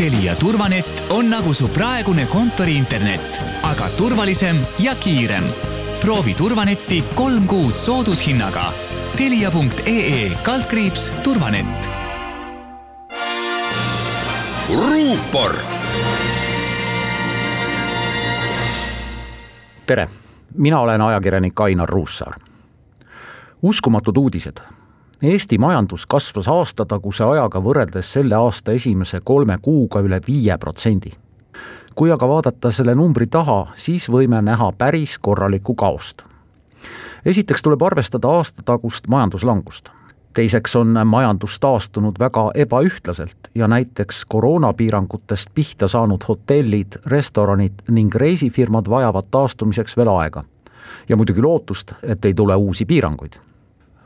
[0.00, 5.44] Telia turvanett on nagu su praegune kontoriinternet, aga turvalisem ja kiirem.
[6.00, 8.72] proovi turvanetti kolm kuud soodushinnaga.
[9.16, 11.88] Telia.ee kaldkriips turvanett.
[14.68, 15.56] ruupor.
[19.86, 20.08] tere,
[20.54, 22.34] mina olen ajakirjanik Ainar Ruussaar.
[23.62, 24.79] uskumatud uudised
[25.22, 31.12] Eesti majandus kasvas aastataguse ajaga võrreldes selle aasta esimese kolme kuuga üle viie protsendi.
[31.94, 36.24] kui aga vaadata selle numbri taha, siis võime näha päris korralikku kaost.
[37.24, 39.90] esiteks tuleb arvestada aastatagust majanduslangust.
[40.32, 48.88] teiseks on majandus taastunud väga ebaühtlaselt ja näiteks koroonapiirangutest pihta saanud hotellid, restoranid ning reisifirmad
[48.88, 50.44] vajavad taastumiseks veel aega.
[51.08, 53.49] ja muidugi lootust, et ei tule uusi piiranguid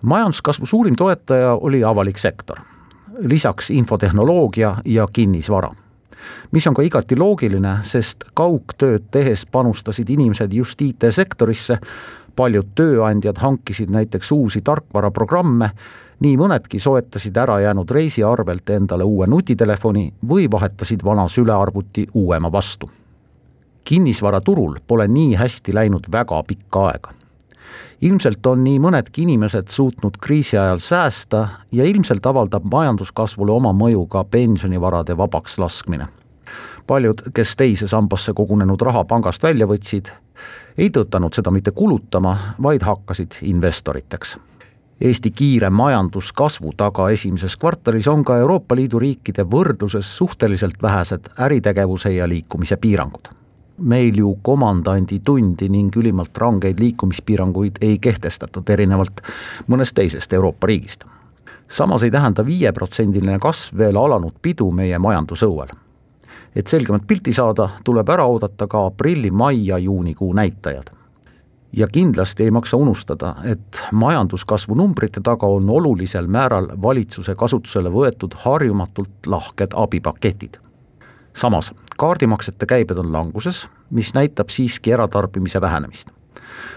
[0.04, 2.56] majanduskasvu suurim toetaja oli avalik sektor,
[3.18, 5.70] lisaks infotehnoloogia ja kinnisvara.
[6.52, 11.78] mis on ka igati loogiline, sest kaugtööd tehes panustasid inimesed just IT-sektorisse,
[12.36, 15.70] paljud tööandjad hankisid näiteks uusi tarkvaraprogramme,
[16.20, 22.52] nii mõnedki soetasid ära jäänud reisi arvelt endale uue nutitelefoni või vahetasid vana sülearvuti uuema
[22.52, 22.90] vastu.
[23.84, 27.23] kinnisvaraturul pole nii hästi läinud väga pikka aega
[28.00, 34.06] ilmselt on nii mõnedki inimesed suutnud kriisi ajal säästa ja ilmselt avaldab majanduskasvule oma mõju
[34.08, 36.08] ka pensionivarade vabaks laskmine.
[36.86, 40.10] paljud, kes teise sambasse kogunenud raha pangast välja võtsid,
[40.78, 44.36] ei tõtanud seda mitte kulutama, vaid hakkasid investoriteks
[45.00, 52.12] Eesti kiire majanduskasvu taga esimeses kvartalis on ka Euroopa Liidu riikide võrdluses suhteliselt vähesed äritegevuse
[52.14, 53.43] ja liikumise piirangud
[53.78, 59.22] meil ju komandanditundi ning ülimalt rangeid liikumispiiranguid ei kehtestatud, erinevalt
[59.68, 61.04] mõnest teisest Euroopa riigist.
[61.68, 65.68] samas ei tähenda viieprotsendiline kasv veel alanud pidu meie majandusõuel.
[66.56, 70.90] et selgemat pilti saada, tuleb ära oodata ka aprilli, mai ja juunikuu näitajad.
[71.72, 78.34] ja kindlasti ei maksa unustada, et majanduskasvu numbrite taga on olulisel määral valitsuse kasutusele võetud
[78.34, 80.58] harjumatult lahked abipaketid.
[81.36, 86.08] samas kaardimaksete käibed on languses, mis näitab siiski eratarbimise vähenemist.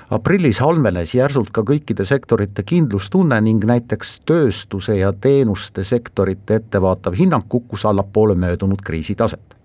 [0.10, 7.44] aprillis halvenes järsult ka kõikide sektorite kindlustunne ning näiteks tööstuse ja teenuste sektorite ettevaatav hinnang
[7.50, 9.58] kukkus allapoole möödunud kriisi taset.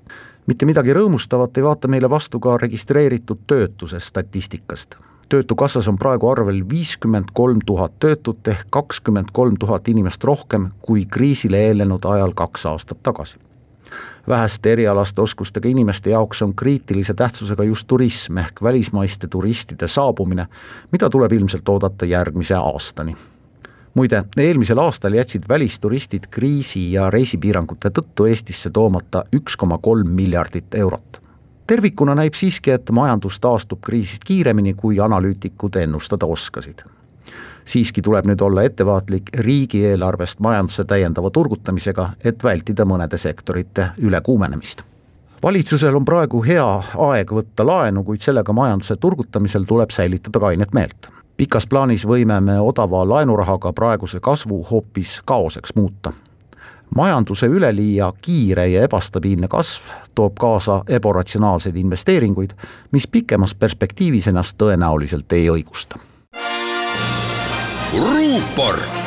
[0.47, 4.97] mitte midagi rõõmustavat ei vaata meile vastu ka registreeritud töötuse statistikast
[5.29, 11.07] töötukassas on praegu arvel viiskümmend kolm tuhat töötut ehk kakskümmend kolm tuhat inimest rohkem kui
[11.07, 13.39] kriisile eelnenud ajal kaks aastat tagasi
[14.29, 20.47] väheste erialaste oskustega inimeste jaoks on kriitilise tähtsusega just turism ehk välismaiste turistide saabumine,
[20.93, 23.17] mida tuleb ilmselt oodata järgmise aastani.
[23.95, 30.75] muide, eelmisel aastal jätsid välisturistid kriisi ja reisipiirangute tõttu Eestisse toomata üks koma kolm miljardit
[30.75, 31.23] eurot
[31.67, 36.85] tervikuna näib siiski, et majandus taastub kriisist kiiremini, kui analüütikud ennustada oskasid
[37.65, 44.83] siiski tuleb nüüd olla ettevaatlik riigieelarvest majanduse täiendava turgutamisega, et vältida mõnede sektorite ülekuumenemist
[45.43, 46.67] valitsusel on praegu hea
[46.99, 51.09] aeg võtta laenu, kuid sellega majanduse turgutamisel tuleb säilitada kainet meelt.
[51.37, 56.13] pikas plaanis võime me odava laenurahaga praeguse kasvu hoopis kaoseks muuta.
[56.95, 59.83] majanduse üleliia kiire ja ebastabiilne kasv
[60.15, 62.51] toob kaasa ebaratsionaalseid investeeringuid,
[62.93, 66.12] mis pikemas perspektiivis ennast tõenäoliselt ei õigusta
[67.93, 69.02] ruupor